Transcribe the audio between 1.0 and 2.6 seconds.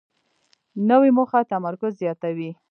موخه تمرکز زیاتوي